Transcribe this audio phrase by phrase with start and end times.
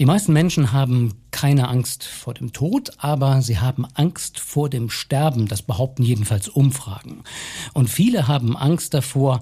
[0.00, 4.90] Die meisten Menschen haben keine Angst vor dem Tod, aber sie haben Angst vor dem
[4.90, 5.46] Sterben.
[5.46, 7.22] Das behaupten jedenfalls Umfragen.
[7.74, 9.40] Und viele haben Angst davor,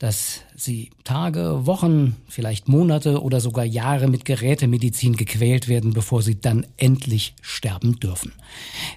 [0.00, 6.40] dass sie Tage, Wochen, vielleicht Monate oder sogar Jahre mit Gerätemedizin gequält werden, bevor sie
[6.40, 8.32] dann endlich sterben dürfen.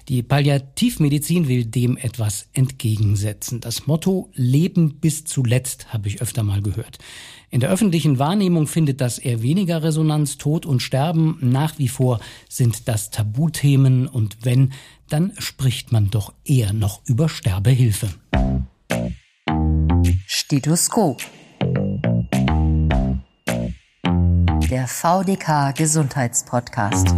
[0.08, 3.60] Die Palliativmedizin will dem etwas entgegensetzen.
[3.60, 6.96] Das Motto Leben bis zuletzt habe ich öfter mal gehört.
[7.50, 10.38] In der öffentlichen Wahrnehmung findet das eher weniger Resonanz.
[10.38, 12.18] Tod und Sterben nach wie vor
[12.48, 14.72] sind das Tabuthemen und wenn,
[15.10, 18.08] dann spricht man doch eher noch über Sterbehilfe.
[20.26, 21.22] Stethoskop.
[24.70, 27.08] Der VDK Gesundheitspodcast.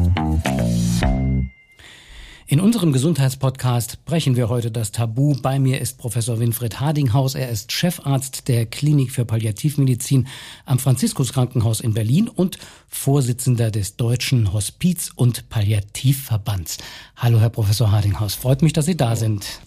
[2.48, 5.36] In unserem Gesundheitspodcast brechen wir heute das Tabu.
[5.40, 7.34] Bei mir ist Professor Winfried Hardinghaus.
[7.36, 10.26] Er ist Chefarzt der Klinik für Palliativmedizin
[10.64, 16.78] am Franziskus Krankenhaus in Berlin und Vorsitzender des Deutschen Hospiz- und Palliativverbands.
[17.16, 18.34] Hallo, Herr Professor Hardinghaus.
[18.34, 19.60] Freut mich, dass Sie da sind.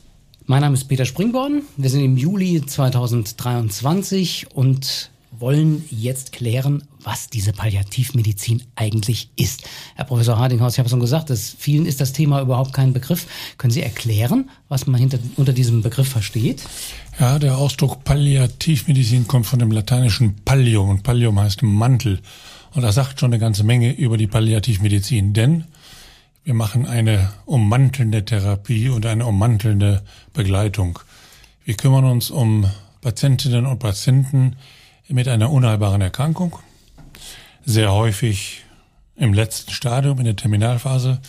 [0.50, 1.62] Mein Name ist Peter Springborn.
[1.78, 9.70] Wir sind im Juli 2023 und wollen jetzt klären, was diese Palliativmedizin eigentlich ist.
[9.94, 13.28] Herr Professor Hardinghaus, ich habe schon gesagt, dass vielen ist das Thema überhaupt kein Begriff.
[13.60, 16.64] Können Sie erklären, was man hinter, unter diesem Begriff versteht?
[17.20, 22.22] Ja, der Ausdruck Palliativmedizin kommt von dem lateinischen Pallium und Pallium heißt Mantel.
[22.74, 25.66] Und das sagt schon eine ganze Menge über die Palliativmedizin, denn
[26.50, 30.02] wir machen eine ummantelnde Therapie und eine ummantelnde
[30.34, 30.98] Begleitung.
[31.64, 32.66] Wir kümmern uns um
[33.02, 34.56] Patientinnen und Patienten
[35.08, 36.58] mit einer unheilbaren Erkrankung,
[37.66, 38.64] sehr häufig
[39.16, 41.22] im letzten Stadium, in der Terminalphase.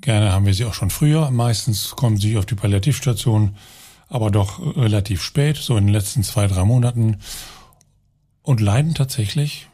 [0.00, 1.30] Gerne haben wir sie auch schon früher.
[1.30, 3.54] Meistens kommen sie auf die Palliativstation,
[4.08, 7.18] aber doch relativ spät, so in den letzten zwei, drei Monaten
[8.42, 9.68] und leiden tatsächlich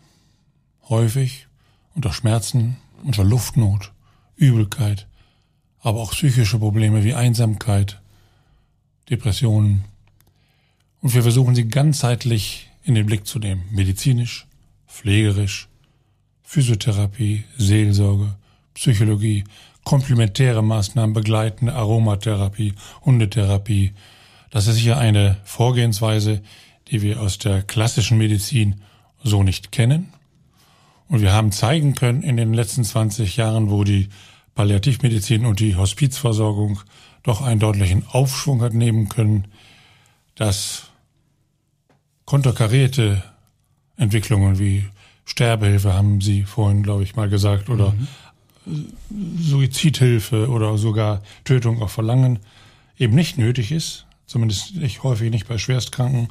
[0.91, 1.46] häufig
[1.94, 3.92] unter Schmerzen, unter Luftnot,
[4.39, 5.06] Übelkeit,
[5.81, 8.00] aber auch psychische Probleme wie Einsamkeit,
[9.11, 9.85] Depressionen.
[11.01, 14.46] Und wir versuchen sie ganzheitlich in den Blick zu nehmen, medizinisch,
[14.86, 15.68] pflegerisch,
[16.42, 18.35] Physiotherapie, Seelsorge,
[18.74, 19.45] Psychologie,
[19.85, 22.74] komplementäre Maßnahmen, begleitende Aromatherapie,
[23.05, 23.92] Hundetherapie.
[24.51, 26.42] Das ist sicher eine Vorgehensweise,
[26.91, 28.77] die wir aus der klassischen Medizin
[29.23, 30.12] so nicht kennen.
[31.08, 34.08] Und wir haben zeigen können in den letzten 20 Jahren, wo die
[34.58, 36.80] Palliativmedizin und die Hospizversorgung
[37.23, 39.46] doch einen deutlichen Aufschwung hat nehmen können,
[40.35, 40.91] dass
[42.24, 43.23] konterkarierte
[43.97, 44.85] Entwicklungen wie
[45.24, 47.95] Sterbehilfe haben Sie vorhin, glaube ich, mal gesagt, oder
[48.67, 48.92] mhm.
[49.39, 52.41] Suizidhilfe oder sogar Tötung auf Verlangen
[52.98, 56.30] eben nicht nötig ist, zumindest nicht häufig nicht bei Schwerstkranken,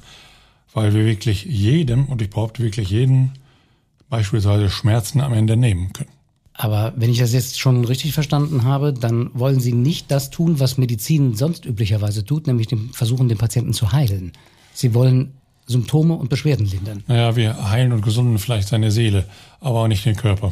[0.74, 3.32] weil wir wirklich jedem, und ich behaupte wirklich jeden,
[4.10, 6.17] beispielsweise Schmerzen am Ende nehmen können.
[6.60, 10.60] Aber wenn ich das jetzt schon richtig verstanden habe, dann wollen Sie nicht das tun,
[10.60, 14.32] was Medizin sonst üblicherweise tut, nämlich den, versuchen, den Patienten zu heilen.
[14.74, 15.34] Sie wollen
[15.68, 17.04] Symptome und Beschwerden lindern.
[17.08, 19.26] Naja, wir heilen und gesunden vielleicht seine Seele,
[19.60, 20.52] aber auch nicht den Körper.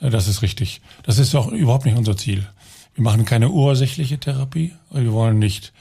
[0.00, 0.82] Äh, das ist richtig.
[1.02, 2.46] Das ist auch überhaupt nicht unser Ziel.
[2.94, 4.72] Wir machen keine ursächliche Therapie.
[4.92, 5.72] Wir wollen nicht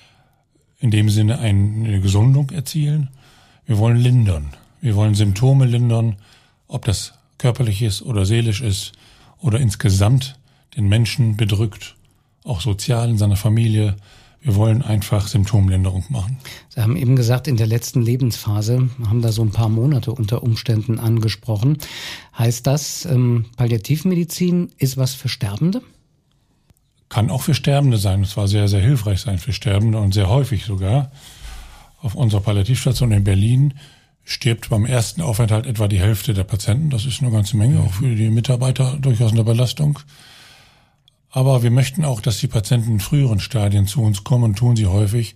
[0.79, 3.09] in dem Sinne eine Gesundung erzielen.
[3.67, 4.49] Wir wollen lindern.
[4.81, 6.15] Wir wollen Symptome lindern,
[6.67, 8.93] ob das körperlich ist oder seelisch ist
[9.41, 10.39] oder insgesamt
[10.75, 11.95] den Menschen bedrückt,
[12.43, 13.95] auch sozial in seiner Familie,
[14.41, 16.37] wir wollen einfach Symptomlinderung machen.
[16.69, 20.43] Sie haben eben gesagt, in der letzten Lebensphase haben da so ein paar Monate unter
[20.43, 21.77] Umständen angesprochen.
[22.37, 25.81] Heißt das, ähm, Palliativmedizin ist was für Sterbende?
[27.09, 28.21] Kann auch für Sterbende sein.
[28.21, 31.11] Es war sehr, sehr hilfreich sein für Sterbende und sehr häufig sogar.
[32.01, 33.73] Auf unserer Palliativstation in Berlin
[34.23, 36.89] stirbt beim ersten Aufenthalt etwa die Hälfte der Patienten.
[36.89, 39.99] Das ist eine ganze Menge, auch für die Mitarbeiter durchaus eine Belastung.
[41.31, 44.75] Aber wir möchten auch, dass die Patienten in früheren Stadien zu uns kommen und tun
[44.75, 45.35] sie häufig,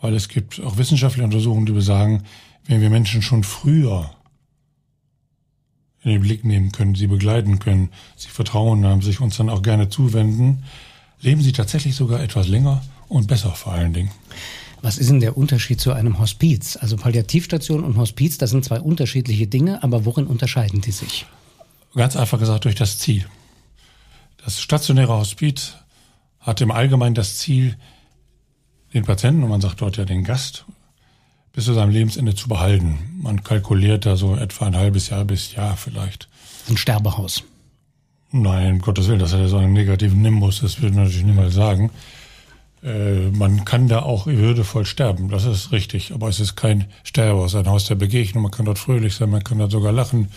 [0.00, 2.24] weil es gibt auch wissenschaftliche Untersuchungen, die besagen,
[2.66, 4.10] wenn wir Menschen schon früher
[6.02, 9.62] in den Blick nehmen können, sie begleiten können, sie Vertrauen haben, sich uns dann auch
[9.62, 10.64] gerne zuwenden,
[11.20, 14.10] leben sie tatsächlich sogar etwas länger und besser vor allen Dingen.
[14.82, 16.76] Was ist denn der Unterschied zu einem Hospiz?
[16.80, 21.26] Also Palliativstation und Hospiz, das sind zwei unterschiedliche Dinge, aber worin unterscheiden die sich?
[21.94, 23.26] Ganz einfach gesagt durch das Ziel.
[24.42, 25.74] Das stationäre Hospiz
[26.38, 27.76] hat im Allgemeinen das Ziel,
[28.94, 30.64] den Patienten, und man sagt dort ja den Gast,
[31.52, 33.20] bis zu seinem Lebensende zu behalten.
[33.20, 36.28] Man kalkuliert da so etwa ein halbes Jahr bis Jahr vielleicht.
[36.68, 37.42] Ein Sterbehaus.
[38.32, 41.26] Nein, um Gottes Willen, das hat ja so einen negativen Nimbus, das würde man natürlich
[41.26, 41.90] niemals sagen.
[42.82, 47.54] Äh, man kann da auch würdevoll sterben, das ist richtig, aber es ist kein Sterbehaus,
[47.54, 50.28] ein Haus der Begegnung, man kann dort fröhlich sein, man kann dort sogar lachen,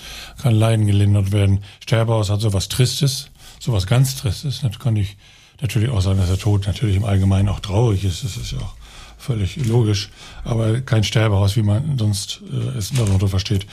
[0.42, 1.60] kann Leiden gelindert werden.
[1.81, 3.30] Sterbehaus hat sowas Tristes,
[3.60, 5.16] sowas ganz Tristes, das kann ich
[5.62, 8.57] natürlich auch sagen, dass der Tod natürlich im Allgemeinen auch traurig ist, das ist ja
[8.57, 8.75] auch
[9.18, 10.10] völlig logisch,
[10.44, 13.66] aber kein Sterbehaus, wie man sonst äh, es darunter versteht.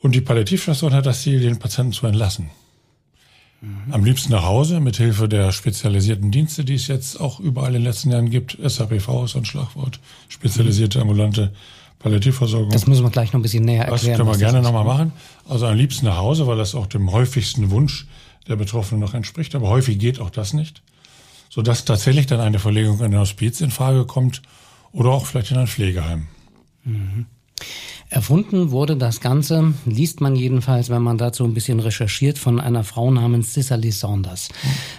[0.00, 2.50] Und die Palliativstation hat das Ziel, den Patienten zu entlassen.
[3.60, 3.92] Mhm.
[3.92, 7.82] Am liebsten nach Hause mit Hilfe der spezialisierten Dienste, die es jetzt auch überall in
[7.82, 8.56] den letzten Jahren gibt.
[8.62, 10.00] SAPV ist ein Schlagwort.
[10.28, 11.52] Spezialisierte ambulante
[11.98, 12.70] Palliativversorgung.
[12.70, 14.18] Das müssen wir gleich noch ein bisschen näher erklären.
[14.18, 15.12] Das können wir gerne nochmal machen.
[15.46, 18.06] Also am liebsten nach Hause, weil das auch dem häufigsten Wunsch
[18.48, 19.54] der Betroffenen noch entspricht.
[19.54, 20.82] Aber häufig geht auch das nicht.
[21.50, 24.40] Sodass tatsächlich dann eine Verlegung in ein Hospiz in Frage kommt
[24.92, 26.28] oder auch vielleicht in ein Pflegeheim.
[26.84, 27.26] Mhm.
[28.10, 32.82] Erfunden wurde das Ganze, liest man jedenfalls, wenn man dazu ein bisschen recherchiert, von einer
[32.82, 34.48] Frau namens Cicely Saunders.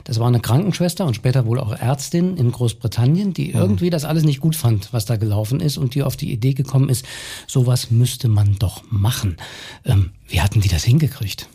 [0.06, 4.24] Das war eine Krankenschwester und später wohl auch Ärztin in Großbritannien, die irgendwie das alles
[4.24, 7.06] nicht gut fand, was da gelaufen ist und die auf die Idee gekommen ist,
[7.48, 9.36] sowas müsste man doch machen.
[9.84, 11.50] Ähm, wie hatten die das hingekriegt?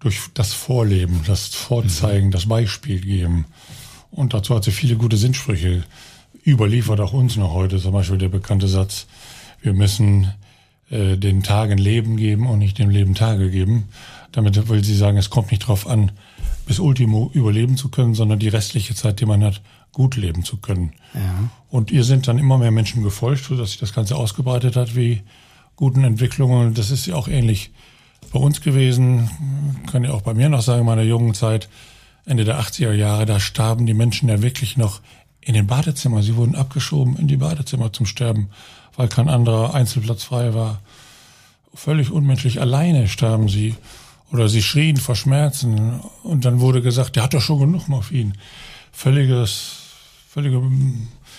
[0.00, 2.32] Durch das Vorleben, das Vorzeigen, mhm.
[2.32, 3.44] das Beispiel geben.
[4.10, 5.84] Und dazu hat sie viele gute Sinnsprüche
[6.44, 7.78] überliefert, auch uns noch heute.
[7.78, 9.06] Zum Beispiel der bekannte Satz,
[9.62, 10.32] wir müssen
[10.90, 13.88] äh, den Tagen Leben geben und nicht dem Leben Tage geben.
[14.32, 16.12] Damit will sie sagen, es kommt nicht darauf an,
[16.66, 19.62] bis Ultimo überleben zu können, sondern die restliche Zeit, die man hat,
[19.92, 20.92] gut leben zu können.
[21.14, 21.50] Ja.
[21.68, 25.22] Und ihr sind dann immer mehr Menschen gefolgt, sodass sich das Ganze ausgebreitet hat wie
[25.76, 26.74] guten Entwicklungen.
[26.74, 27.72] Das ist ja auch ähnlich
[28.32, 29.30] bei uns gewesen.
[29.90, 31.68] Kann ja auch bei mir noch sagen, in meiner jungen Zeit,
[32.24, 35.00] Ende der 80er Jahre, da starben die Menschen ja wirklich noch
[35.40, 36.22] in den Badezimmern.
[36.22, 38.50] Sie wurden abgeschoben in die Badezimmer zum Sterben
[38.96, 40.80] weil kein anderer Einzelplatz frei war.
[41.74, 43.74] Völlig unmenschlich alleine starben sie.
[44.30, 46.00] Oder sie schrien vor Schmerzen.
[46.22, 48.34] Und dann wurde gesagt, der hat doch schon genug Morphin.
[48.90, 49.72] Völliges,
[50.28, 50.62] völlige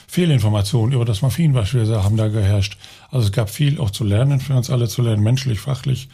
[0.07, 2.77] Fehlinformationen über das Morphin beispielsweise haben da geherrscht.
[3.09, 6.07] Also es gab viel auch zu lernen, für uns alle zu lernen, menschlich, fachlich.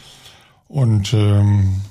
[0.69, 1.81] Und ähm,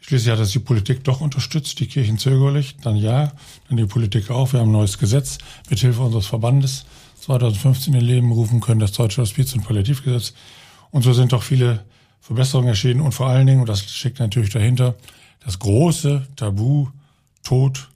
[0.00, 2.76] schließlich hat das die Politik doch unterstützt, die Kirchen zögerlich.
[2.82, 3.32] Dann ja,
[3.68, 4.52] dann die Politik auch.
[4.52, 5.38] Wir haben ein neues Gesetz
[5.70, 6.84] mit Hilfe unseres Verbandes
[7.24, 10.34] 2015 in Leben rufen können, das Deutsche Hospiz- und Palliativgesetz.
[10.90, 11.84] Und so sind doch viele
[12.20, 14.94] Verbesserungen erschienen und vor allen Dingen, und das steckt natürlich dahinter,
[15.44, 16.88] das große Tabu,
[17.42, 17.88] Tod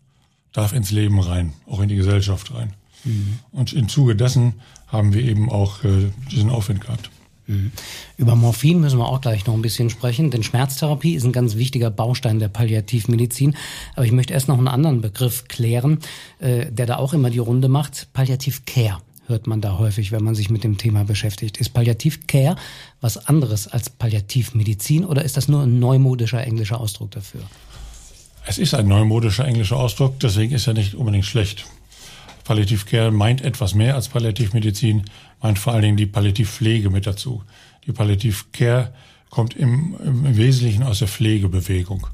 [0.53, 2.75] darf ins Leben rein, auch in die Gesellschaft rein.
[3.05, 3.39] Mhm.
[3.53, 4.55] Und im Zuge dessen
[4.87, 7.11] haben wir eben auch äh, diesen Aufwind gehabt.
[7.47, 7.73] Mhm.
[8.17, 11.57] Über Morphin müssen wir auch gleich noch ein bisschen sprechen, denn Schmerztherapie ist ein ganz
[11.57, 13.57] wichtiger Baustein der Palliativmedizin.
[13.95, 16.01] Aber ich möchte erst noch einen anderen Begriff klären,
[16.39, 20.35] äh, der da auch immer die Runde macht, Palliativcare hört man da häufig, wenn man
[20.35, 21.59] sich mit dem Thema beschäftigt.
[21.59, 22.57] Ist Palliativcare
[23.01, 27.43] was anderes als Palliativmedizin oder ist das nur ein neumodischer englischer Ausdruck dafür?
[28.47, 31.67] Es ist ein neumodischer englischer Ausdruck, deswegen ist er nicht unbedingt schlecht.
[32.45, 35.05] Palliativcare meint etwas mehr als Palliativmedizin,
[35.43, 37.43] meint vor allen Dingen die Palliativpflege mit dazu.
[37.87, 38.95] Die Palliativcare
[39.29, 42.07] kommt im, im Wesentlichen aus der Pflegebewegung.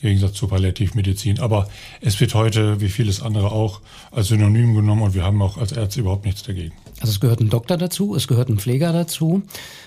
[0.00, 1.40] Gegensatz zur Palliativmedizin.
[1.40, 1.68] Aber
[2.00, 5.72] es wird heute, wie vieles andere auch, als Synonym genommen und wir haben auch als
[5.72, 6.72] Ärzte überhaupt nichts dagegen.
[7.00, 9.42] Also es gehört ein Doktor dazu, es gehört ein Pfleger dazu.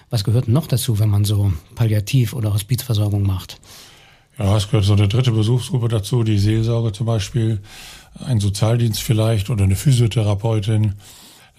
[0.09, 3.59] Was gehört noch dazu, wenn man so Palliativ- oder Hospizversorgung macht?
[4.37, 7.59] Ja, es gehört so eine dritte Besuchsgruppe dazu, die Seelsorge zum Beispiel,
[8.25, 10.93] ein Sozialdienst vielleicht oder eine Physiotherapeutin.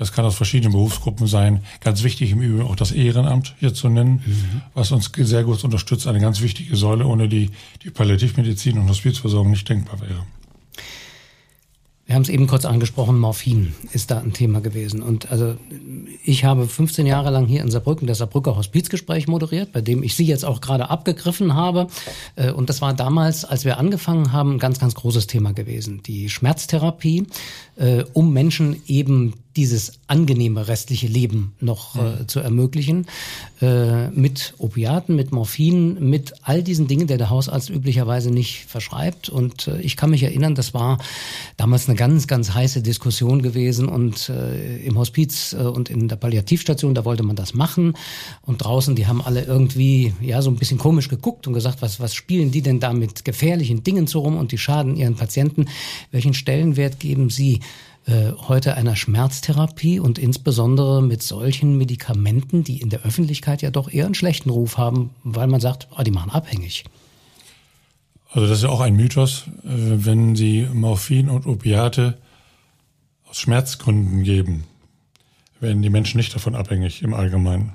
[0.01, 1.61] Das kann aus verschiedenen Berufsgruppen sein.
[1.81, 4.63] Ganz wichtig im Übrigen auch das Ehrenamt hier zu nennen, mhm.
[4.73, 6.07] was uns sehr gut unterstützt.
[6.07, 7.51] Eine ganz wichtige Säule, ohne die
[7.85, 10.25] die Palliativmedizin und Hospizversorgung nicht denkbar wäre.
[12.07, 15.01] Wir haben es eben kurz angesprochen, Morphin ist da ein Thema gewesen.
[15.03, 15.55] Und also
[16.25, 20.17] ich habe 15 Jahre lang hier in Saarbrücken das Saarbrücker Hospizgespräch moderiert, bei dem ich
[20.17, 21.87] Sie jetzt auch gerade abgegriffen habe.
[22.35, 26.03] Äh, und das war damals, als wir angefangen haben, ein ganz, ganz großes Thema gewesen.
[26.03, 27.27] Die Schmerztherapie,
[27.77, 33.05] äh, um Menschen eben dieses angenehme restliche Leben noch äh, zu ermöglichen.
[33.61, 39.29] Äh, mit Opiaten, mit Morphin, mit all diesen Dingen, der der Hausarzt üblicherweise nicht verschreibt.
[39.29, 40.97] Und äh, ich kann mich erinnern, das war
[41.59, 43.87] damals eine ganz, ganz heiße Diskussion gewesen.
[43.91, 47.93] Und äh, im Hospiz äh, und in der Palliativstation, da wollte man das machen.
[48.41, 52.01] Und draußen, die haben alle irgendwie ja so ein bisschen komisch geguckt und gesagt, was,
[52.01, 55.67] was spielen die denn da mit gefährlichen Dingen so rum und die schaden ihren Patienten?
[56.13, 57.61] Welchen Stellenwert geben sie?
[58.07, 63.93] Äh, heute einer Schmerztherapie und insbesondere mit solchen Medikamenten, die in der Öffentlichkeit ja doch
[63.93, 66.85] eher einen schlechten Ruf haben, weil man sagt, ah, die machen abhängig.
[68.31, 72.19] Also das ist ja auch ein Mythos, äh, wenn Sie Morphin und Opiate
[73.29, 74.65] aus Schmerzgründen geben,
[75.61, 77.75] werden die Menschen nicht davon abhängig im Allgemeinen.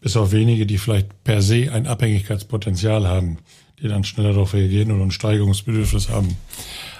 [0.00, 3.38] Bis auf wenige, die vielleicht per se ein Abhängigkeitspotenzial haben,
[3.82, 6.36] die dann schneller darauf reagieren oder ein Steigerungsbedürfnis haben.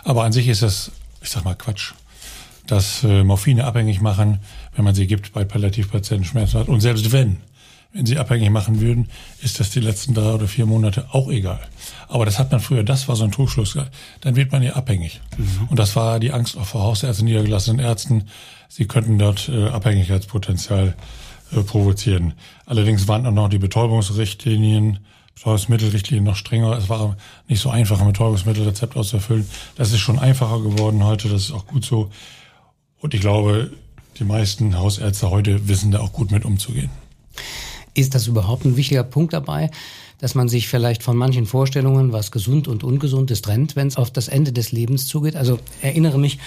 [0.02, 1.92] Aber an sich ist das ich sag mal Quatsch,
[2.68, 4.38] dass äh, Morphine abhängig machen,
[4.76, 6.68] wenn man sie gibt bei Palliativpatienten Schmerzen hat.
[6.68, 7.38] Und selbst wenn,
[7.92, 9.08] wenn sie abhängig machen würden,
[9.42, 11.60] ist das die letzten drei oder vier Monate auch egal.
[12.06, 13.76] Aber das hat man früher, das war so ein Trugschluss.
[14.20, 15.20] Dann wird man ja abhängig.
[15.37, 15.68] Mhm.
[15.70, 18.25] Und das war die Angst auch vor Hausärzten, niedergelassenen Ärzten.
[18.68, 20.94] Sie könnten dort äh, Abhängigkeitspotenzial
[21.52, 22.34] äh, provozieren.
[22.66, 24.98] Allerdings waren auch noch die Betäubungsrichtlinien,
[25.34, 26.76] Betäubungsmittelrichtlinien noch strenger.
[26.76, 29.48] Es war nicht so einfach, ein Betäubungsmittelrezept auszufüllen.
[29.76, 31.30] Das ist schon einfacher geworden heute.
[31.30, 32.10] Das ist auch gut so.
[33.00, 33.70] Und ich glaube,
[34.18, 36.90] die meisten Hausärzte heute wissen da auch gut mit umzugehen.
[37.94, 39.70] Ist das überhaupt ein wichtiger Punkt dabei,
[40.20, 43.96] dass man sich vielleicht von manchen Vorstellungen, was gesund und ungesund ist, trennt, wenn es
[43.96, 45.36] auf das Ende des Lebens zugeht?
[45.36, 46.38] Also erinnere mich,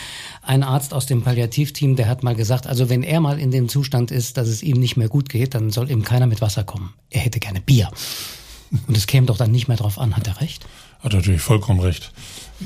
[0.42, 3.70] ein Arzt aus dem Palliativteam, der hat mal gesagt, also wenn er mal in dem
[3.70, 6.66] Zustand ist, dass es ihm nicht mehr gut geht, dann soll ihm keiner mit Wasser
[6.66, 6.94] kommen.
[7.10, 7.90] Er hätte gerne Bier.
[8.88, 10.16] Und es käme doch dann nicht mehr drauf an.
[10.16, 10.66] Hat er recht?
[11.02, 12.12] Hat natürlich vollkommen recht.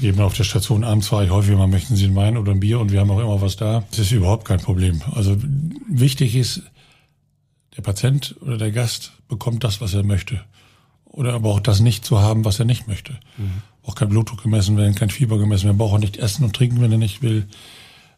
[0.01, 2.59] Eben auf der Station abends war ich häufig mal, möchten Sie einen Wein oder ein
[2.59, 3.83] Bier und wir haben auch immer was da.
[3.91, 5.01] Das ist überhaupt kein Problem.
[5.13, 5.37] Also
[5.89, 6.63] wichtig ist,
[7.77, 10.41] der Patient oder der Gast bekommt das, was er möchte.
[11.05, 13.13] Oder aber auch das nicht zu haben, was er nicht möchte.
[13.37, 13.61] Mhm.
[13.83, 16.81] Auch kein Blutdruck gemessen werden, kein Fieber gemessen werden, braucht auch nicht essen und trinken,
[16.81, 17.47] wenn er nicht will.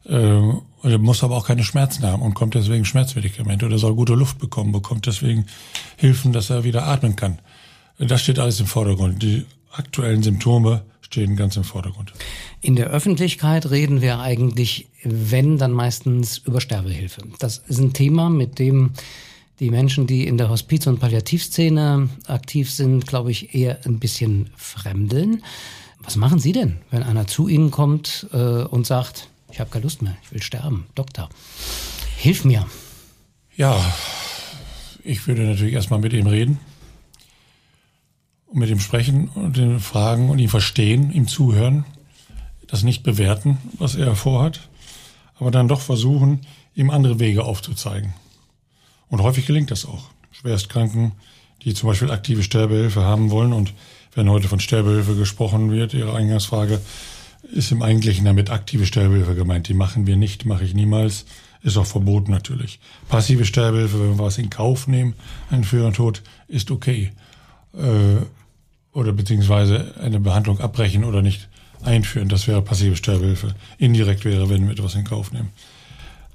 [0.05, 0.39] Äh,
[0.83, 4.39] er muss aber auch keine Schmerzen haben und kommt deswegen Schmerzmedikamente oder soll gute Luft
[4.39, 5.45] bekommen, bekommt deswegen
[5.97, 7.39] Hilfen, dass er wieder atmen kann.
[7.99, 9.21] Das steht alles im Vordergrund.
[9.21, 9.45] Die
[9.77, 12.11] aktuellen Symptome stehen ganz im Vordergrund.
[12.61, 17.23] In der Öffentlichkeit reden wir eigentlich, wenn, dann meistens über Sterbehilfe.
[17.39, 18.91] Das ist ein Thema, mit dem
[19.59, 24.49] die Menschen, die in der Hospiz- und Palliativszene aktiv sind, glaube ich, eher ein bisschen
[24.55, 25.43] fremdeln.
[25.99, 29.83] Was machen Sie denn, wenn einer zu Ihnen kommt äh, und sagt, ich habe keine
[29.83, 31.29] Lust mehr, ich will sterben, Doktor,
[32.17, 32.67] hilf mir.
[33.55, 33.83] Ja,
[35.03, 36.59] ich würde natürlich erstmal mit ihm reden
[38.47, 41.85] und mit ihm sprechen und ihn fragen und ihn verstehen, ihm zuhören,
[42.67, 44.69] das nicht bewerten, was er vorhat,
[45.39, 46.41] aber dann doch versuchen,
[46.75, 48.13] ihm andere Wege aufzuzeigen.
[49.09, 50.09] Und häufig gelingt das auch.
[50.31, 51.13] Schwerstkranken,
[51.63, 53.73] die zum Beispiel aktive Sterbehilfe haben wollen und
[54.13, 56.81] wenn heute von Sterbehilfe gesprochen wird, Ihre Eingangsfrage,
[57.51, 59.67] ist im Eigentlichen damit aktive Sterbehilfe gemeint.
[59.67, 61.25] Die machen wir nicht, mache ich niemals.
[61.61, 62.79] Ist auch verboten natürlich.
[63.09, 65.15] Passive Sterbehilfe, wenn wir was in Kauf nehmen,
[65.49, 67.11] einen früheren Tod, ist okay.
[67.73, 68.25] Äh,
[68.97, 71.47] oder beziehungsweise eine Behandlung abbrechen oder nicht
[71.83, 73.53] einführen, das wäre passive Sterbehilfe.
[73.77, 75.49] Indirekt wäre, wenn wir etwas in Kauf nehmen.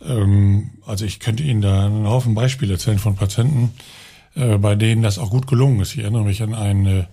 [0.06, 3.72] Ähm, also ich könnte Ihnen da einen Haufen Beispiele erzählen von Patienten,
[4.36, 5.96] äh, bei denen das auch gut gelungen ist.
[5.96, 7.04] Ich erinnere mich an einen, äh,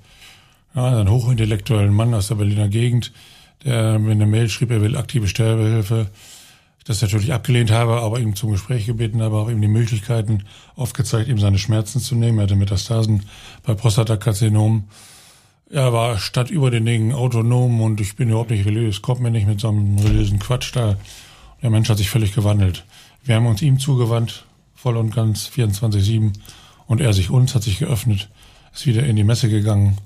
[0.80, 3.12] einen hochintellektuellen Mann aus der Berliner Gegend,
[3.66, 6.12] der mir eine Mail schrieb, er will aktive Sterbehilfe.
[6.86, 10.44] Das natürlich abgelehnt habe, aber ihm zum Gespräch gebeten habe, auch ihm die Möglichkeiten
[10.76, 12.38] aufgezeigt, ihm seine Schmerzen zu nehmen.
[12.38, 13.24] Er hatte Metastasen
[13.64, 14.84] bei Prostatakarzinom.
[15.72, 19.30] Er war statt über den Dingen autonom und ich bin überhaupt nicht religiös, kommt mir
[19.30, 20.98] nicht mit so einem religiösen Quatsch da.
[21.62, 22.86] Der Mensch hat sich völlig gewandelt.
[23.24, 24.46] Wir haben uns ihm zugewandt,
[24.76, 26.34] voll und ganz, 24-7.
[26.88, 28.30] Und er sich uns, hat sich geöffnet,
[28.74, 29.98] ist wieder in die Messe gegangen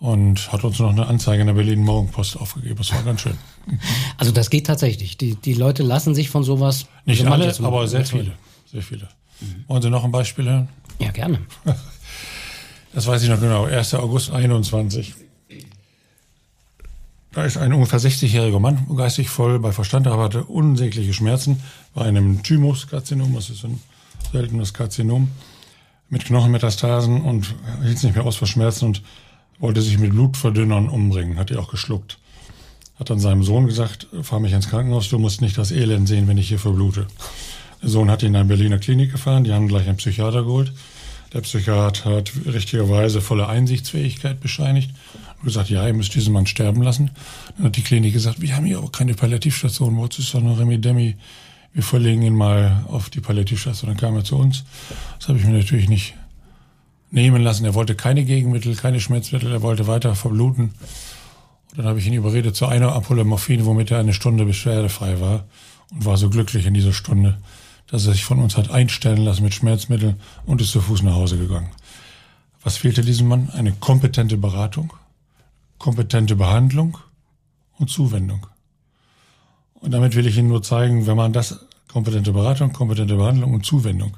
[0.00, 2.76] und hat uns noch eine Anzeige in der Berlin Morgenpost aufgegeben.
[2.76, 3.38] Das war ganz schön.
[4.16, 5.16] Also das geht tatsächlich.
[5.16, 6.86] Die, die Leute lassen sich von sowas.
[7.04, 8.32] Nicht also alle, aber sehr viele.
[8.66, 9.08] Sehr viele.
[9.40, 9.64] Mhm.
[9.68, 10.68] Wollen Sie noch ein Beispiel hören?
[10.98, 11.38] Ja, gerne.
[12.92, 13.64] Das weiß ich noch genau.
[13.64, 13.94] 1.
[13.94, 15.14] August 21.
[17.32, 21.62] Da ist ein ungefähr 60-jähriger Mann geistig voll bei Verstand, aber hatte unsägliche Schmerzen
[21.94, 23.80] bei einem Thymuskarzinom, das ist ein
[24.32, 25.28] seltenes Karzinom,
[26.08, 29.02] mit Knochenmetastasen und hielt es nicht mehr aus vor Schmerzen und
[29.58, 32.18] wollte sich mit Blutverdünnern umbringen, hat die auch geschluckt.
[32.98, 36.26] Hat dann seinem Sohn gesagt, fahr mich ins Krankenhaus, du musst nicht das Elend sehen,
[36.26, 37.06] wenn ich hier verblute.
[37.82, 40.72] Der Sohn hat ihn in eine Berliner Klinik gefahren, die haben gleich einen Psychiater geholt.
[41.32, 44.90] Der Psychiater hat richtigerweise volle Einsichtsfähigkeit bescheinigt
[45.38, 47.10] und gesagt, ja, ihr müsst diesen Mann sterben lassen.
[47.56, 50.78] Dann hat die Klinik gesagt, wir haben hier auch keine Palliativstation, wo ist noch Remi
[50.78, 51.16] Demi?
[51.74, 53.90] Wir verlegen ihn mal auf die Palliativstation.
[53.90, 54.64] Dann kam er zu uns.
[55.18, 56.14] Das habe ich mir natürlich nicht
[57.10, 57.64] nehmen lassen.
[57.64, 60.72] Er wollte keine Gegenmittel, keine Schmerzmittel, er wollte weiter verbluten.
[61.70, 65.20] Und dann habe ich ihn überredet zu einer Ampulle Morphin, womit er eine Stunde beschwerdefrei
[65.20, 65.44] war
[65.90, 67.38] und war so glücklich in dieser Stunde,
[67.90, 71.14] dass er sich von uns hat einstellen lassen mit Schmerzmitteln und ist zu Fuß nach
[71.14, 71.70] Hause gegangen.
[72.62, 73.50] Was fehlte diesem Mann?
[73.50, 74.92] Eine kompetente Beratung,
[75.78, 76.98] kompetente Behandlung
[77.78, 78.46] und Zuwendung.
[79.74, 83.64] Und damit will ich Ihnen nur zeigen, wenn man das, kompetente Beratung, kompetente Behandlung und
[83.64, 84.16] Zuwendung,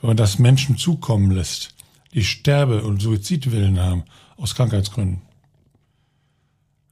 [0.00, 1.74] wenn man das Menschen zukommen lässt,
[2.14, 4.04] die Sterbe- und Suizidwillen haben,
[4.36, 5.22] aus Krankheitsgründen,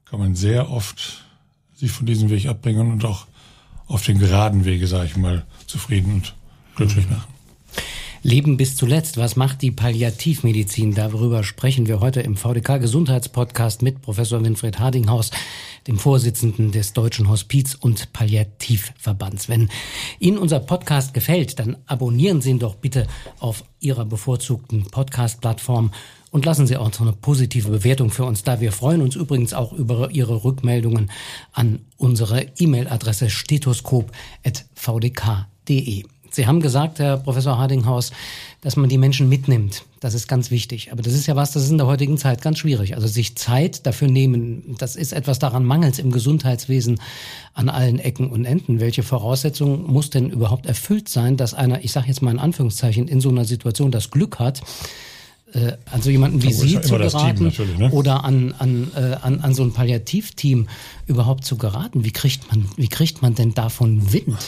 [0.04, 1.24] kann man sehr oft
[1.74, 3.26] sich von diesem Weg abbringen und auch
[3.86, 6.34] auf den geraden Wege, sage ich mal, zufrieden und
[6.76, 7.40] glücklich machen.
[8.22, 9.16] Leben bis zuletzt.
[9.16, 10.94] Was macht die Palliativmedizin?
[10.94, 15.30] Darüber sprechen wir heute im VDK Gesundheitspodcast mit Professor Winfried Hardinghaus,
[15.86, 19.48] dem Vorsitzenden des Deutschen Hospiz- und Palliativverbands.
[19.48, 19.70] Wenn
[20.18, 23.06] Ihnen unser Podcast gefällt, dann abonnieren Sie ihn doch bitte
[23.38, 25.90] auf Ihrer bevorzugten Podcast-Plattform
[26.30, 28.60] und lassen Sie auch so eine positive Bewertung für uns da.
[28.60, 31.10] Wir freuen uns übrigens auch über Ihre Rückmeldungen
[31.52, 33.30] an unsere E-Mail-Adresse
[35.70, 36.04] stethoskop.vdk.de.
[36.32, 38.12] Sie haben gesagt, Herr Professor Hardinghaus,
[38.60, 39.82] dass man die Menschen mitnimmt.
[39.98, 40.92] Das ist ganz wichtig.
[40.92, 42.94] Aber das ist ja was, das ist in der heutigen Zeit ganz schwierig.
[42.94, 47.00] Also sich Zeit dafür nehmen, das ist etwas daran mangels im Gesundheitswesen
[47.52, 48.78] an allen Ecken und Enden.
[48.78, 53.08] Welche Voraussetzung muss denn überhaupt erfüllt sein, dass einer, ich sage jetzt mal in Anführungszeichen,
[53.08, 54.62] in so einer Situation das Glück hat,
[55.52, 57.90] äh, an so jemanden wie Sie zu geraten ne?
[57.90, 60.68] oder an, an, äh, an, an so ein Palliativteam
[61.06, 62.04] überhaupt zu geraten?
[62.04, 64.38] Wie kriegt man, wie kriegt man denn davon Wind?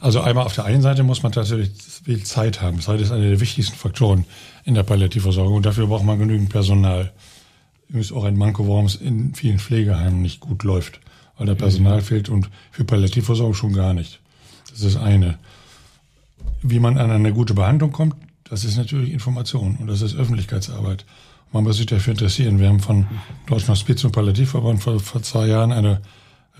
[0.00, 1.70] Also einmal auf der einen Seite muss man tatsächlich
[2.04, 2.80] viel Zeit haben.
[2.80, 4.26] Zeit ist einer der wichtigsten Faktoren
[4.64, 7.12] in der Palliativversorgung und dafür braucht man genügend Personal.
[7.88, 11.00] Ist auch ein Manko, warum es in vielen Pflegeheimen nicht gut läuft,
[11.38, 12.04] weil der Personal mhm.
[12.04, 14.20] fehlt und für Palliativversorgung schon gar nicht.
[14.68, 15.38] Das ist das eine.
[16.62, 18.16] Wie man an eine gute Behandlung kommt,
[18.54, 21.04] das ist natürlich Information und das ist Öffentlichkeitsarbeit.
[21.50, 22.60] Man muss sich dafür interessieren.
[22.60, 23.04] Wir haben von
[23.48, 26.00] Deutschen Hospiz- und Palliativverband vor, vor zwei Jahren eine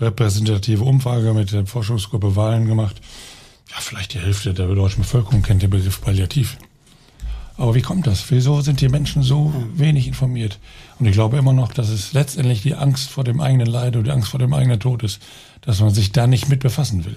[0.01, 2.99] repräsentative Umfrage mit der Forschungsgruppe Wahlen gemacht.
[3.69, 6.57] Ja, vielleicht die Hälfte der deutschen Bevölkerung kennt den Begriff Palliativ.
[7.55, 8.29] Aber wie kommt das?
[8.29, 10.59] Wieso sind die Menschen so wenig informiert?
[10.99, 14.03] Und ich glaube immer noch, dass es letztendlich die Angst vor dem eigenen Leid und
[14.03, 15.21] die Angst vor dem eigenen Tod ist,
[15.61, 17.15] dass man sich da nicht mit befassen will.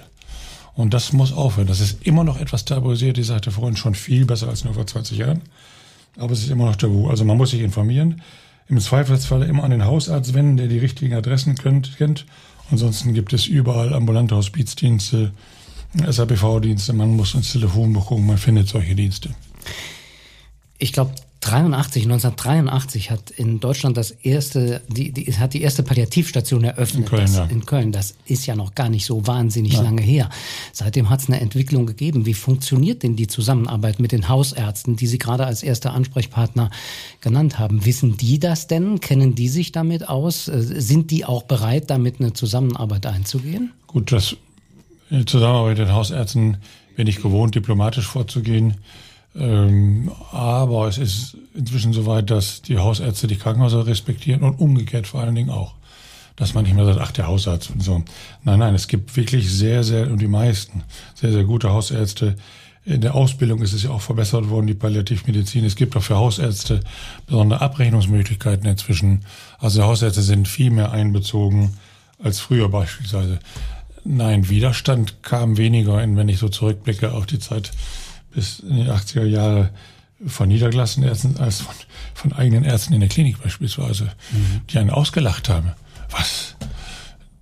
[0.79, 1.67] Und das muss aufhören.
[1.67, 3.17] Das ist immer noch etwas tabuisiert.
[3.17, 5.41] Ich sagte vorhin schon viel besser als nur vor 20 Jahren.
[6.17, 7.09] Aber es ist immer noch tabu.
[7.09, 8.21] Also man muss sich informieren.
[8.69, 12.25] Im Zweifelsfall immer an den Hausarzt wenden, der die richtigen Adressen kennt.
[12.71, 15.33] Ansonsten gibt es überall ambulante Hospizdienste,
[15.97, 16.93] SAPV-Dienste.
[16.93, 19.31] Man muss ins Telefonbuch gucken, man findet solche Dienste.
[20.77, 26.65] Ich glaube, 83, 1983 hat in Deutschland das erste, die, die, hat die erste Palliativstation
[26.65, 27.03] eröffnet.
[27.03, 27.45] In Köln, das, ja.
[27.45, 27.91] in Köln.
[27.93, 29.81] Das ist ja noch gar nicht so wahnsinnig ja.
[29.81, 30.29] lange her.
[30.73, 32.25] Seitdem hat es eine Entwicklung gegeben.
[32.25, 36.71] Wie funktioniert denn die Zusammenarbeit mit den Hausärzten, die Sie gerade als erster Ansprechpartner
[37.21, 37.85] genannt haben?
[37.85, 38.99] Wissen die das denn?
[38.99, 40.49] Kennen die sich damit aus?
[40.49, 43.71] Äh, sind die auch bereit, damit eine Zusammenarbeit einzugehen?
[43.87, 44.35] Gut, das
[45.25, 46.57] Zusammenarbeit mit den Hausärzten
[46.97, 48.75] bin ich gewohnt, diplomatisch vorzugehen.
[49.35, 55.07] Ähm, aber es ist inzwischen so weit, dass die Hausärzte die Krankenhäuser respektieren und umgekehrt
[55.07, 55.75] vor allen Dingen auch.
[56.35, 58.03] Dass man nicht mehr sagt, ach, der Hausarzt und so.
[58.43, 62.35] Nein, nein, es gibt wirklich sehr, sehr, und die meisten, sehr, sehr gute Hausärzte.
[62.85, 65.65] In der Ausbildung ist es ja auch verbessert worden, die Palliativmedizin.
[65.65, 66.79] Es gibt auch für Hausärzte
[67.27, 69.25] besondere Abrechnungsmöglichkeiten inzwischen.
[69.59, 71.77] Also Hausärzte sind viel mehr einbezogen
[72.23, 73.39] als früher beispielsweise.
[74.05, 77.71] Nein, Widerstand kam weniger, wenn ich so zurückblicke auf die Zeit
[78.31, 79.71] bis in die 80er Jahre
[80.25, 81.75] von niedergelassenen Ärzten als von,
[82.13, 84.61] von eigenen Ärzten in der Klinik beispielsweise, mhm.
[84.69, 85.71] die einen ausgelacht haben.
[86.11, 86.55] Was?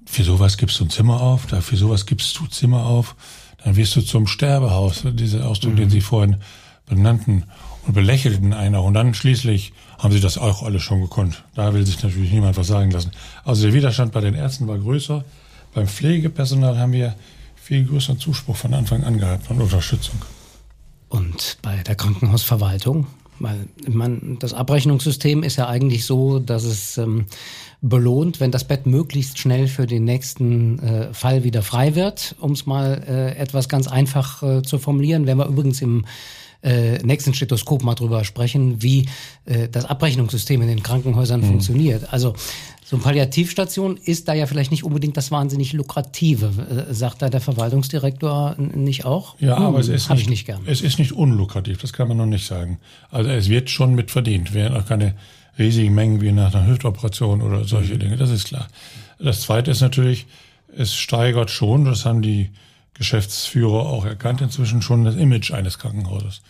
[0.06, 3.16] Für sowas gibst du ein Zimmer auf, für sowas gibst du Zimmer auf,
[3.64, 5.78] dann wirst du zum Sterbehaus, dieser Ausdruck, mhm.
[5.78, 6.38] den Sie vorhin
[6.86, 7.44] benannten,
[7.88, 8.86] und belächelten einen auch.
[8.86, 11.44] Und dann schließlich haben sie das auch alle schon gekonnt.
[11.56, 13.12] Da will sich natürlich niemand was sagen lassen.
[13.46, 15.24] Also der Widerstand bei den Ärzten war größer.
[15.74, 17.16] Beim Pflegepersonal haben wir
[17.56, 20.22] viel größeren Zuspruch von Anfang an gehabt und Unterstützung.
[21.10, 23.08] Und bei der Krankenhausverwaltung,
[23.40, 27.26] weil man, das Abrechnungssystem ist ja eigentlich so, dass es ähm,
[27.82, 32.52] belohnt, wenn das Bett möglichst schnell für den nächsten äh, Fall wieder frei wird, um
[32.52, 35.28] es mal äh, etwas ganz einfach äh, zu formulieren.
[35.28, 36.06] Wenn wir übrigens im
[36.62, 39.08] äh, nächsten Stethoskop mal drüber sprechen, wie
[39.46, 41.46] äh, das Abrechnungssystem in den Krankenhäusern mhm.
[41.46, 42.12] funktioniert.
[42.12, 42.34] Also
[42.90, 47.30] so eine Palliativstation ist da ja vielleicht nicht unbedingt das wahnsinnig lukrative, äh, sagt da
[47.30, 49.36] der Verwaltungsdirektor nicht auch?
[49.40, 50.62] Ja, hm, aber es ist, nicht, nicht gern.
[50.66, 52.80] es ist nicht unlukrativ, das kann man noch nicht sagen.
[53.12, 55.16] Also es wird schon mit verdient, wären auch keine
[55.60, 58.00] riesigen Mengen wie nach einer Hüftoperation oder solche mhm.
[58.00, 58.70] Dinge, das ist klar.
[59.20, 60.26] Das Zweite ist natürlich,
[60.74, 62.52] es steigert schon, das haben die
[62.98, 66.42] Geschäftsführer auch erkannt inzwischen schon, das Image eines Krankenhauses.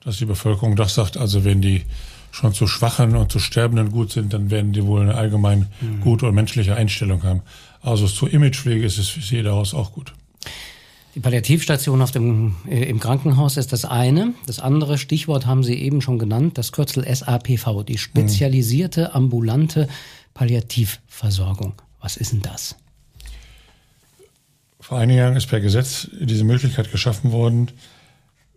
[0.00, 1.82] Dass die Bevölkerung das sagt, also wenn die
[2.30, 6.00] schon zu Schwachen und zu Sterbenden gut sind, dann werden die wohl eine allgemein mhm.
[6.00, 7.42] gute und menschliche Einstellung haben.
[7.82, 10.12] Also zur Imagepflege ist es für jeder Haus auch gut.
[11.14, 14.34] Die Palliativstation auf dem, äh, im Krankenhaus ist das eine.
[14.46, 19.88] Das andere Stichwort haben Sie eben schon genannt, das Kürzel SAPV, die spezialisierte ambulante
[20.34, 21.74] Palliativversorgung.
[22.00, 22.76] Was ist denn das?
[24.88, 27.70] Vor einigen Jahren ist per Gesetz diese Möglichkeit geschaffen worden,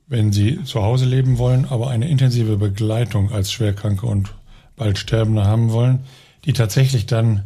[0.07, 4.33] wenn Sie zu Hause leben wollen, aber eine intensive Begleitung als Schwerkranke und
[4.77, 6.05] bald Sterbende haben wollen,
[6.45, 7.43] die tatsächlich dann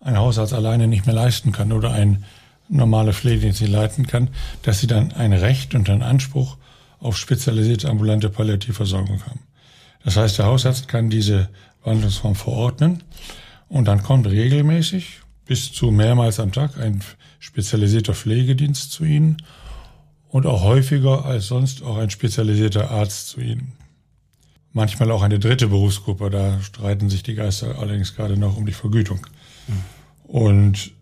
[0.00, 2.24] ein Hausarzt alleine nicht mehr leisten kann oder ein
[2.68, 4.30] normale Pflegedienst sie leiten kann,
[4.62, 6.56] dass sie dann ein Recht und einen Anspruch
[6.98, 9.42] auf spezialisierte ambulante Palliativversorgung haben.
[10.02, 11.50] Das heißt, der Hausarzt kann diese
[11.84, 13.04] Behandlungsform verordnen
[13.68, 17.02] und dann kommt regelmäßig bis zu mehrmals am Tag ein
[17.38, 19.36] spezialisierter Pflegedienst zu Ihnen
[20.28, 23.72] und auch häufiger als sonst auch ein spezialisierter Arzt zu Ihnen.
[24.72, 28.72] Manchmal auch eine dritte Berufsgruppe, da streiten sich die Geister allerdings gerade noch um die
[28.72, 29.24] Vergütung.
[30.24, 30.92] Und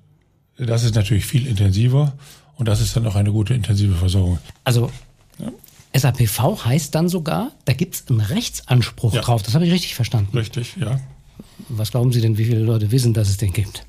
[0.59, 2.13] das ist natürlich viel intensiver
[2.57, 4.39] und das ist dann auch eine gute intensive Versorgung.
[4.65, 4.91] Also
[5.39, 5.51] ja.
[5.99, 9.23] SAPV heißt dann sogar, da gibt es einen Rechtsanspruch ja.
[9.23, 9.43] drauf.
[9.43, 10.37] Das habe ich richtig verstanden.
[10.37, 11.01] Richtig, ja.
[11.69, 13.87] Was glauben Sie denn, wie viele Leute wissen, dass es den gibt?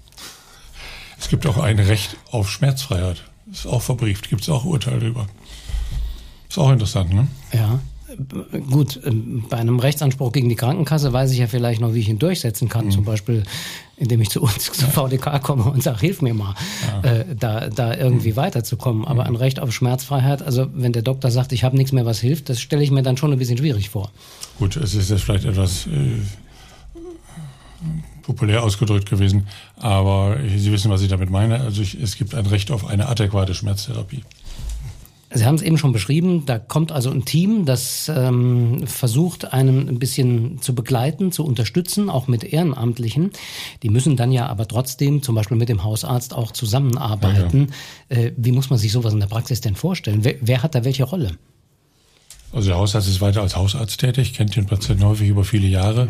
[1.24, 3.24] Es gibt auch ein Recht auf Schmerzfreiheit.
[3.50, 5.28] Ist auch verbrieft, gibt es auch Urteile darüber.
[6.50, 7.28] Ist auch interessant, ne?
[7.54, 7.80] Ja.
[8.70, 12.10] Gut, ähm, bei einem Rechtsanspruch gegen die Krankenkasse weiß ich ja vielleicht noch, wie ich
[12.10, 12.88] ihn durchsetzen kann.
[12.88, 12.92] Mhm.
[12.92, 13.44] Zum Beispiel,
[13.96, 16.56] indem ich zu uns zum VDK komme und sage, hilf mir mal,
[17.04, 17.10] ja.
[17.10, 18.36] äh, da, da irgendwie mhm.
[18.36, 19.06] weiterzukommen.
[19.06, 19.30] Aber mhm.
[19.30, 22.50] ein Recht auf Schmerzfreiheit, also wenn der Doktor sagt, ich habe nichts mehr, was hilft,
[22.50, 24.12] das stelle ich mir dann schon ein bisschen schwierig vor.
[24.60, 26.20] Gut, es ist jetzt vielleicht etwas äh,
[28.24, 31.60] populär ausgedrückt gewesen, aber Sie wissen, was ich damit meine.
[31.62, 34.24] Also ich, es gibt ein Recht auf eine adäquate Schmerztherapie.
[35.36, 39.90] Sie haben es eben schon beschrieben, da kommt also ein Team, das ähm, versucht, einen
[39.90, 43.32] ein bisschen zu begleiten, zu unterstützen, auch mit Ehrenamtlichen.
[43.82, 47.70] Die müssen dann ja aber trotzdem zum Beispiel mit dem Hausarzt auch zusammenarbeiten.
[48.12, 48.24] Ja, ja.
[48.26, 50.24] Äh, wie muss man sich sowas in der Praxis denn vorstellen?
[50.24, 51.32] Wer, wer hat da welche Rolle?
[52.52, 56.10] Also der Hausarzt ist weiter als Hausarzt tätig, kennt den Patienten häufig über viele Jahre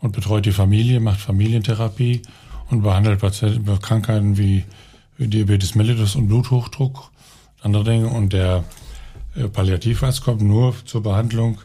[0.00, 2.22] und betreut die Familie, macht Familientherapie
[2.70, 4.64] und behandelt Patienten Krankheiten wie
[5.18, 7.10] Diabetes mellitus und Bluthochdruck
[7.62, 8.08] andere Dinge.
[8.08, 8.64] Und der
[9.36, 11.58] äh, Palliativarzt kommt nur zur Behandlung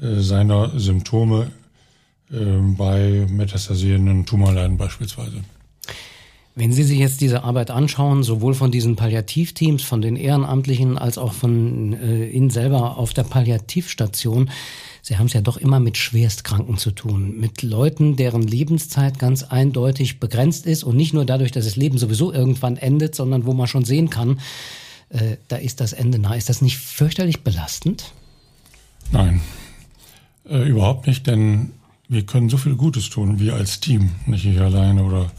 [0.00, 1.50] äh, seiner Symptome
[2.30, 2.36] äh,
[2.76, 5.42] bei metastasierenden Tumorleiden beispielsweise.
[6.54, 11.16] Wenn Sie sich jetzt diese Arbeit anschauen, sowohl von diesen Palliativteams, von den Ehrenamtlichen, als
[11.16, 14.50] auch von äh, Ihnen selber auf der Palliativstation,
[15.02, 19.42] Sie haben es ja doch immer mit Schwerstkranken zu tun, mit Leuten, deren Lebenszeit ganz
[19.42, 23.52] eindeutig begrenzt ist und nicht nur dadurch, dass das Leben sowieso irgendwann endet, sondern wo
[23.52, 24.40] man schon sehen kann,
[25.10, 26.34] äh, da ist das Ende nah.
[26.34, 28.12] Ist das nicht fürchterlich belastend?
[29.10, 29.40] Nein,
[30.48, 31.72] äh, überhaupt nicht, denn
[32.08, 35.30] wir können so viel Gutes tun, wir als Team, nicht ich alleine oder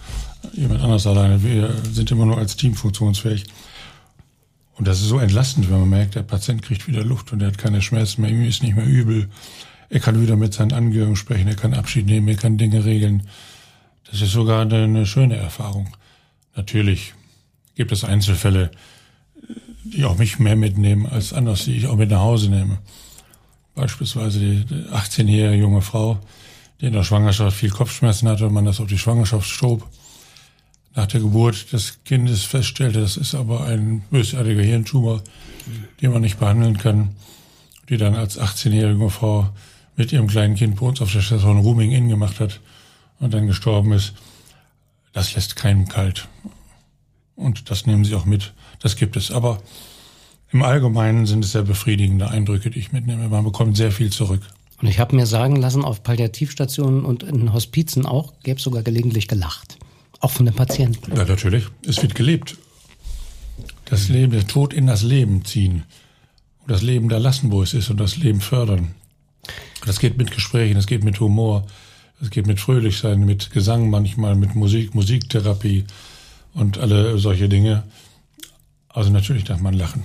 [0.53, 1.43] jemand anders alleine.
[1.43, 3.45] Wir sind immer nur als Team funktionsfähig.
[4.79, 7.49] Und das ist so entlastend, wenn man merkt, der Patient kriegt wieder Luft und er
[7.49, 9.29] hat keine Schmerzen mehr, ihm ist nicht mehr übel.
[9.89, 13.23] Er kann wieder mit seinen Angehörigen sprechen, er kann Abschied nehmen, er kann Dinge regeln.
[14.09, 15.89] Das ist sogar eine, schöne Erfahrung.
[16.55, 17.13] Natürlich
[17.75, 18.71] gibt es Einzelfälle,
[19.83, 22.77] die auch mich mehr mitnehmen als anders, die ich auch mit nach Hause nehme.
[23.75, 24.63] Beispielsweise die
[24.93, 26.19] 18-jährige junge Frau,
[26.79, 29.85] die in der Schwangerschaft viel Kopfschmerzen hatte und man das auf die Schwangerschaft stob.
[30.95, 35.21] Nach der Geburt des Kindes feststellte, das ist aber ein bösartiger Hirntumor,
[36.01, 37.15] den man nicht behandeln kann,
[37.89, 39.49] die dann als 18-jährige Frau
[39.95, 42.59] mit ihrem kleinen Kind bei uns auf der Station Rooming Inn gemacht hat
[43.19, 44.13] und dann gestorben ist.
[45.13, 46.27] Das lässt keinem kalt.
[47.35, 48.53] Und das nehmen sie auch mit.
[48.79, 49.31] Das gibt es.
[49.31, 49.61] Aber
[50.51, 53.29] im Allgemeinen sind es sehr befriedigende Eindrücke, die ich mitnehme.
[53.29, 54.41] Man bekommt sehr viel zurück.
[54.81, 58.83] Und ich habe mir sagen lassen, auf Palliativstationen und in Hospizen auch, gäbe es sogar
[58.83, 59.78] gelegentlich gelacht.
[60.19, 61.15] Auch von den Patienten.
[61.15, 61.65] Ja, natürlich.
[61.85, 62.57] Es wird gelebt.
[63.85, 65.83] Das Leben, der Tod in das Leben ziehen.
[66.61, 68.95] Und das Leben da lassen, wo es ist und das Leben fördern.
[69.85, 71.65] Das geht mit Gesprächen, das geht mit Humor,
[72.19, 75.85] das geht mit Fröhlichsein, mit Gesang manchmal, mit Musik, Musiktherapie
[76.53, 77.83] und alle solche Dinge.
[78.89, 80.03] Also natürlich darf man lachen.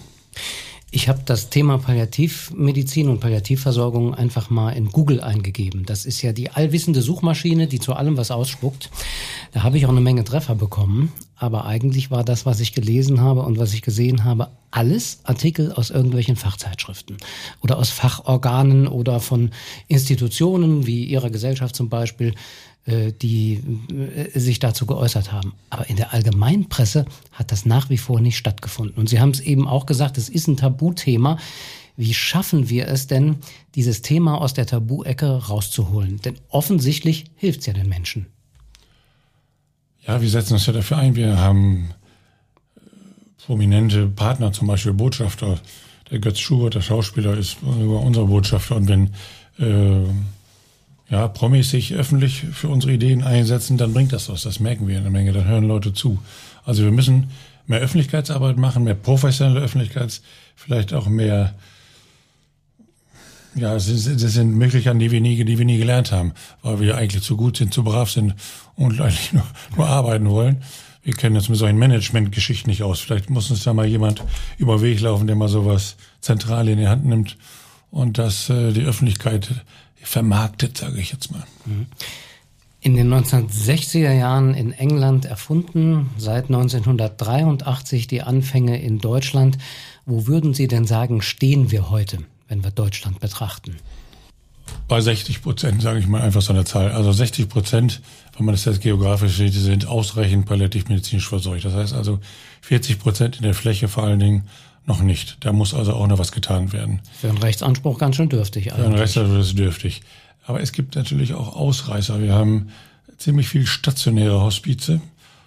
[0.94, 5.84] Ich habe das Thema Palliativmedizin und Palliativversorgung einfach mal in Google eingegeben.
[5.84, 8.90] Das ist ja die allwissende Suchmaschine, die zu allem was ausspuckt.
[9.50, 11.12] Da habe ich auch eine Menge Treffer bekommen.
[11.34, 15.72] Aber eigentlich war das, was ich gelesen habe und was ich gesehen habe, alles Artikel
[15.72, 17.16] aus irgendwelchen Fachzeitschriften
[17.60, 19.50] oder aus Fachorganen oder von
[19.88, 22.36] Institutionen wie Ihrer Gesellschaft zum Beispiel,
[22.86, 25.54] die äh, sich dazu geäußert haben.
[25.70, 28.96] Aber in der Allgemeinpresse hat das nach wie vor nicht stattgefunden.
[28.96, 31.38] Und Sie haben es eben auch gesagt, es ist ein Tabuthema.
[31.96, 33.36] Wie schaffen wir es denn,
[33.74, 36.20] dieses Thema aus der Tabu-Ecke rauszuholen?
[36.22, 38.26] Denn offensichtlich hilft es ja den Menschen.
[40.06, 41.16] Ja, wir setzen uns ja dafür ein.
[41.16, 41.90] Wir haben
[42.76, 42.80] äh,
[43.46, 45.58] prominente Partner, zum Beispiel Botschafter.
[46.10, 48.76] Der Götz Schubert, der Schauspieler, ist unser Botschafter.
[48.76, 49.10] Und wenn
[49.58, 50.06] äh,
[51.10, 54.42] ja, Promis sich öffentlich für unsere Ideen einsetzen, dann bringt das was.
[54.42, 56.18] Das merken wir in der Menge, dann hören Leute zu.
[56.64, 57.30] Also wir müssen
[57.66, 60.22] mehr Öffentlichkeitsarbeit machen, mehr professionelle Öffentlichkeits,
[60.56, 61.54] vielleicht auch mehr,
[63.54, 67.22] ja, das sind Möglichkeiten, die wir nie, die wir nie gelernt haben, weil wir eigentlich
[67.22, 68.34] zu gut sind, zu brav sind
[68.74, 70.62] und eigentlich nur, nur arbeiten wollen.
[71.02, 73.00] Wir kennen uns mit solchen Management-Geschichten nicht aus.
[73.00, 74.24] Vielleicht muss uns da mal jemand
[74.56, 77.36] über den Weg laufen, der mal sowas zentral in die Hand nimmt
[77.90, 79.50] und das äh, die Öffentlichkeit
[80.06, 81.44] vermarktet, sage ich jetzt mal.
[82.80, 89.56] In den 1960er Jahren in England erfunden, seit 1983 die Anfänge in Deutschland.
[90.04, 93.76] Wo würden Sie denn sagen, stehen wir heute, wenn wir Deutschland betrachten?
[94.86, 96.92] Bei 60 Prozent, sage ich mal einfach so eine Zahl.
[96.92, 98.02] Also 60 Prozent,
[98.36, 101.64] wenn man das jetzt geografisch sieht, sind ausreichend palliativmedizinisch versorgt.
[101.64, 102.20] Das heißt also
[102.60, 104.48] 40 Prozent in der Fläche vor allen Dingen
[104.86, 105.38] noch nicht.
[105.40, 107.00] Da muss also auch noch was getan werden.
[107.18, 108.70] Für einen Rechtsanspruch ganz schön dürftig.
[108.70, 110.02] Für einen Rechtsanspruch ist dürftig.
[110.46, 112.20] Aber es gibt natürlich auch Ausreißer.
[112.20, 112.68] Wir haben
[113.16, 115.00] ziemlich viel stationäre Hospize,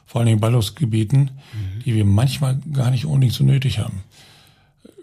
[0.06, 1.84] vor allen Dingen Ballungsgebieten, mhm.
[1.86, 4.04] die wir manchmal gar nicht unbedingt so nötig haben.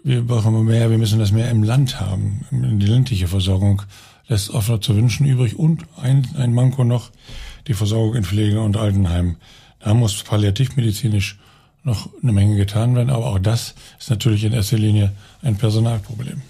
[0.03, 2.45] Wir brauchen mehr, wir müssen das mehr im Land haben.
[2.51, 3.81] Die ländliche Versorgung
[4.27, 5.57] lässt oft noch zu wünschen übrig.
[5.57, 7.11] Und ein, ein Manko noch,
[7.67, 9.37] die Versorgung in Pflege- und Altenheimen.
[9.79, 11.39] Da muss palliativmedizinisch
[11.85, 16.41] noch eine Menge getan werden, aber auch das ist natürlich in erster Linie ein Personalproblem.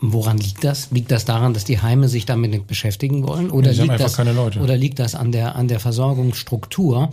[0.00, 0.90] Woran liegt das?
[0.90, 3.50] Liegt das daran, dass die Heime sich damit nicht beschäftigen wollen?
[3.50, 7.10] Oder, ja, liegt das, oder liegt das an der, an der Versorgungsstruktur?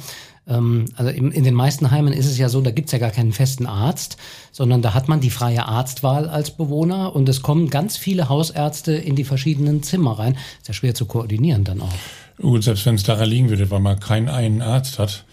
[0.47, 3.11] Ähm, also in, in den meisten Heimen ist es ja so, da gibt's ja gar
[3.11, 4.17] keinen festen Arzt,
[4.51, 8.93] sondern da hat man die freie Arztwahl als Bewohner und es kommen ganz viele Hausärzte
[8.93, 10.37] in die verschiedenen Zimmer rein.
[10.61, 11.93] Ist ja schwer zu koordinieren dann auch.
[12.41, 15.25] Gut, selbst wenn es daran liegen würde, weil man keinen einen Arzt hat,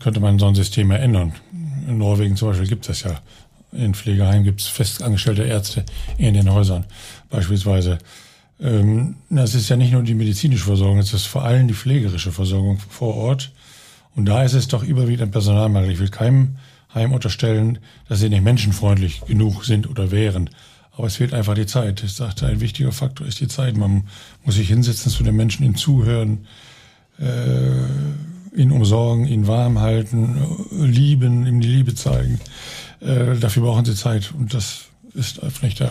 [0.00, 1.32] könnte man so ein System erinnern.
[1.88, 3.20] In Norwegen zum Beispiel gibt es ja.
[3.72, 5.84] In Pflegeheimen gibt es festangestellte Ärzte
[6.18, 6.84] in den Häusern
[7.30, 7.98] beispielsweise.
[8.60, 12.32] Ähm, das ist ja nicht nur die medizinische Versorgung, es ist vor allem die pflegerische
[12.32, 13.50] Versorgung vor Ort.
[14.14, 15.90] Und da ist es doch überwiegend ein Personalmangel.
[15.90, 16.56] Ich will keinem
[16.94, 20.50] Heim unterstellen, dass sie nicht menschenfreundlich genug sind oder wären.
[20.94, 22.02] Aber es fehlt einfach die Zeit.
[22.02, 23.78] Ich sagte, ein wichtiger Faktor ist die Zeit.
[23.78, 24.04] Man
[24.44, 26.46] muss sich hinsetzen zu den Menschen, ihnen zuhören,
[27.18, 27.24] äh,
[28.54, 30.38] ihn umsorgen, ihn warm halten,
[30.70, 32.40] lieben, ihm die Liebe zeigen.
[33.00, 35.90] Äh, dafür brauchen sie Zeit und das ist einfach nicht da.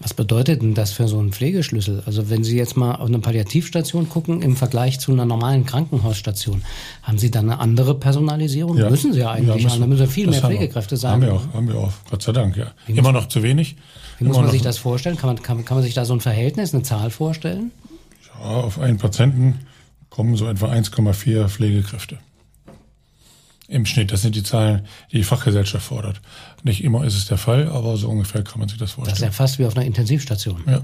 [0.00, 2.02] Was bedeutet denn das für so einen Pflegeschlüssel?
[2.04, 6.62] Also wenn Sie jetzt mal auf eine Palliativstation gucken im Vergleich zu einer normalen Krankenhausstation,
[7.02, 8.76] haben Sie da eine andere Personalisierung?
[8.76, 8.90] Ja.
[8.90, 9.80] Müssen Sie ja eigentlich ja, haben.
[9.80, 11.12] Da müssen viel mehr Pflegekräfte sein.
[11.12, 12.72] Haben wir auch, haben wir auch, Gott sei Dank, ja.
[12.86, 13.76] Wie Immer noch zu wenig.
[14.18, 15.16] Wie muss man sich das vorstellen?
[15.16, 17.70] Kann man, kann, kann man sich da so ein Verhältnis, eine Zahl vorstellen?
[18.28, 19.60] Ja, auf einen Patienten
[20.14, 22.18] kommen so etwa 1,4 Pflegekräfte.
[23.66, 24.12] Im Schnitt.
[24.12, 26.20] Das sind die Zahlen, die die Fachgesellschaft fordert.
[26.62, 29.12] Nicht immer ist es der Fall, aber so ungefähr kann man sich das vorstellen.
[29.12, 30.62] Das ist ja fast wie auf einer Intensivstation.
[30.68, 30.82] Ja.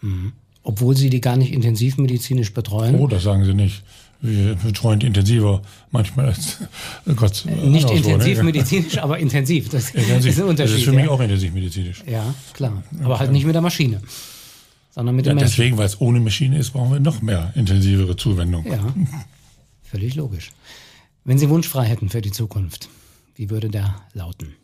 [0.00, 0.32] Mhm.
[0.64, 2.96] Obwohl Sie die gar nicht intensivmedizinisch betreuen.
[2.96, 3.84] Oh, das sagen Sie nicht.
[4.20, 6.58] Wir betreuen intensiver manchmal als
[7.14, 7.44] Gott.
[7.62, 9.68] Nicht intensivmedizinisch, aber intensiv.
[9.70, 10.32] Das intensiv.
[10.32, 10.74] ist ein Unterschied.
[10.74, 12.02] Das ist für mich auch intensivmedizinisch.
[12.04, 12.82] Ja, klar.
[13.04, 14.00] Aber halt nicht mit der Maschine
[14.98, 15.50] sondern mit ja, dem Menschen.
[15.52, 18.66] Deswegen, weil es ohne Maschine ist, brauchen wir noch mehr intensivere Zuwendung.
[18.66, 18.80] Ja,
[19.84, 20.50] völlig logisch.
[21.22, 22.88] Wenn Sie wunschfrei hätten für die Zukunft,
[23.36, 24.56] wie würde der lauten?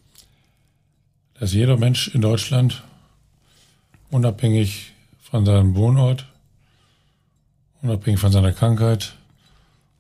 [1.39, 2.83] Dass jeder Mensch in Deutschland
[4.11, 6.27] unabhängig von seinem Wohnort,
[7.83, 9.15] unabhängig von seiner Krankheit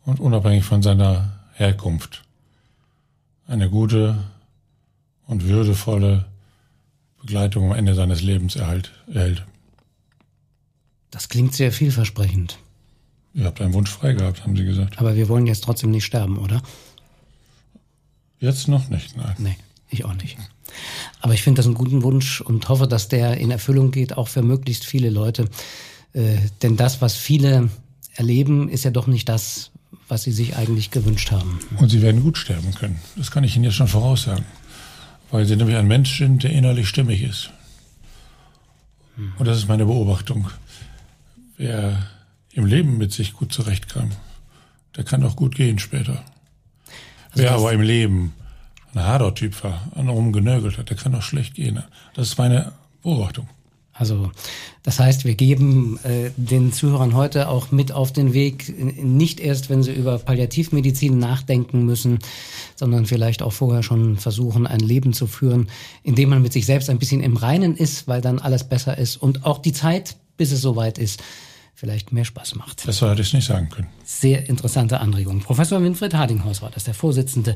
[0.05, 2.25] und unabhängig von seiner Herkunft
[3.47, 4.19] eine gute
[5.29, 6.25] und würdevolle
[7.21, 9.47] Begleitung am Ende seines Lebens erhält.
[11.15, 12.59] Das klingt sehr vielversprechend.
[13.35, 14.99] Ihr habt einen Wunsch frei gehabt, haben Sie gesagt.
[14.99, 16.61] Aber wir wollen jetzt trotzdem nicht sterben, oder?
[18.41, 19.35] Jetzt noch nicht, nein.
[19.39, 19.57] Nee,
[19.91, 20.37] ich auch nicht.
[21.21, 24.27] Aber ich finde das einen guten Wunsch und hoffe, dass der in Erfüllung geht, auch
[24.27, 25.49] für möglichst viele Leute.
[26.15, 27.69] Äh, denn das, was viele
[28.17, 29.71] erleben, ist ja doch nicht das,
[30.09, 31.61] was sie sich eigentlich gewünscht haben.
[31.77, 32.99] Und sie werden gut sterben können.
[33.15, 34.45] Das kann ich Ihnen jetzt schon voraussagen.
[35.31, 37.51] Weil sie nämlich ein Mensch sind, der innerlich stimmig ist.
[39.15, 39.33] Hm.
[39.39, 40.51] Und das ist meine Beobachtung
[41.57, 42.07] wer
[42.53, 44.11] im Leben mit sich gut zurechtkam,
[44.97, 46.25] der kann auch gut gehen später.
[47.31, 48.35] Also wer aber im Leben
[48.95, 51.83] ein harter Typ war, an rumgenörgelt hat, der kann auch schlecht gehen.
[52.15, 53.49] Das ist meine Beobachtung.
[53.97, 54.33] Also
[54.83, 59.71] das heißt, wir geben äh, den Zuhörern heute auch mit auf den Weg, nicht erst,
[59.71, 62.19] wenn sie über Palliativmedizin nachdenken müssen,
[62.75, 65.69] sondern vielleicht auch vorher schon versuchen, ein Leben zu führen,
[66.03, 68.99] in dem man mit sich selbst ein bisschen im Reinen ist, weil dann alles besser
[68.99, 71.23] ist und auch die Zeit, bis es soweit ist,
[71.75, 72.87] vielleicht mehr Spaß macht.
[72.87, 73.89] Das hätte ich nicht sagen können.
[74.05, 75.41] Sehr interessante Anregung.
[75.41, 77.55] Professor Winfried Hardinghaus war das, der Vorsitzende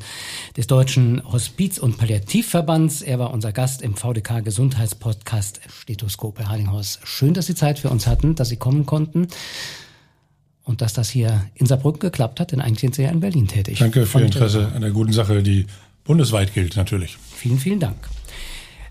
[0.56, 3.02] des Deutschen Hospiz- und Palliativverbands.
[3.02, 6.38] Er war unser Gast im VDK Gesundheitspodcast Stethoskop.
[6.38, 9.28] Herr Hardinghaus, schön, dass Sie Zeit für uns hatten, dass Sie kommen konnten
[10.64, 13.46] und dass das hier in Saarbrücken geklappt hat, denn eigentlich sind Sie ja in Berlin
[13.46, 13.78] tätig.
[13.78, 15.66] Danke für Ihr Interesse an der guten Sache, die
[16.04, 17.16] bundesweit gilt natürlich.
[17.36, 17.96] Vielen, vielen Dank.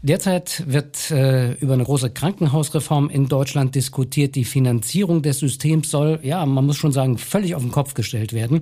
[0.02, 4.36] Derzeit wird äh, über eine große Krankenhausreform in Deutschland diskutiert.
[4.36, 8.34] Die Finanzierung des Systems soll, ja, man muss schon sagen, völlig auf den Kopf gestellt
[8.34, 8.62] werden.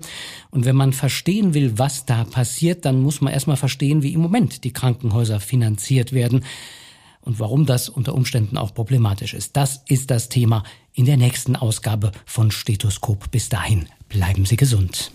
[0.52, 4.22] Und wenn man verstehen will, was da passiert, dann muss man erstmal verstehen, wie im
[4.22, 6.44] Moment die Krankenhäuser finanziert werden.
[7.26, 9.58] und warum das unter Umständen auch problematisch ist.
[9.58, 13.32] Das ist das Thema in der nächsten Ausgabe von Stethoskop.
[13.32, 15.12] Bis dahin bleiben Sie gesund.